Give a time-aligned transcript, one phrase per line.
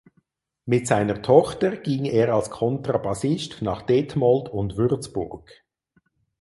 [0.65, 5.47] Mit seiner Tochter ging er als Kontrabassist nach Detmold und Würzburg.